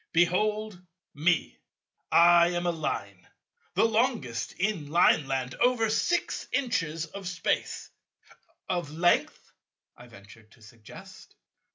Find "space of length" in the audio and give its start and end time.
7.27-9.51